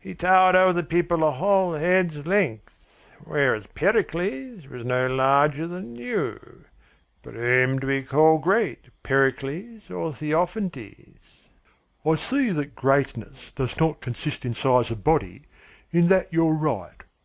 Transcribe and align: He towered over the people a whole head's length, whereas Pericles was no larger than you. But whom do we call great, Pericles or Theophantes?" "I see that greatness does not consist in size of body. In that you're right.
He 0.00 0.12
towered 0.12 0.56
over 0.56 0.72
the 0.72 0.82
people 0.82 1.22
a 1.22 1.30
whole 1.30 1.74
head's 1.74 2.26
length, 2.26 3.08
whereas 3.22 3.64
Pericles 3.76 4.66
was 4.66 4.84
no 4.84 5.06
larger 5.06 5.68
than 5.68 5.94
you. 5.94 6.64
But 7.22 7.34
whom 7.34 7.78
do 7.78 7.86
we 7.86 8.02
call 8.02 8.38
great, 8.38 8.86
Pericles 9.04 9.88
or 9.88 10.12
Theophantes?" 10.12 11.46
"I 12.04 12.14
see 12.16 12.50
that 12.50 12.74
greatness 12.74 13.52
does 13.54 13.78
not 13.78 14.00
consist 14.00 14.44
in 14.44 14.54
size 14.54 14.90
of 14.90 15.04
body. 15.04 15.42
In 15.92 16.08
that 16.08 16.32
you're 16.32 16.54
right. 16.56 17.04